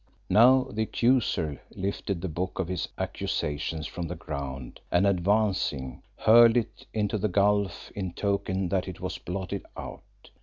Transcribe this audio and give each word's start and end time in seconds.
Now 0.31 0.63
the 0.71 0.81
Accuser 0.81 1.61
lifted 1.75 2.21
the 2.21 2.27
book 2.27 2.57
of 2.57 2.67
his 2.69 2.87
accusations 2.97 3.85
from 3.85 4.07
the 4.07 4.15
ground 4.15 4.79
and, 4.91 5.05
advancing, 5.05 6.01
hurled 6.17 6.57
it 6.57 6.87
into 6.91 7.19
the 7.19 7.27
gulf 7.29 7.91
in 7.93 8.13
token 8.13 8.69
that 8.69 8.87
it 8.87 8.99
was 8.99 9.19
blotted 9.19 9.63
out. 9.77 10.31